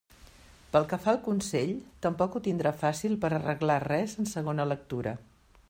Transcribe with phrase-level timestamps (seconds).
[0.75, 1.73] Pel que fa al Consell,
[2.05, 5.15] tampoc ho tindrà fàcil per arreglar res en segona lectura.